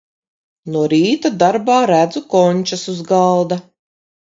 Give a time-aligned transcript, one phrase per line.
[0.75, 3.65] No rīta darbā redzu končas uz galda.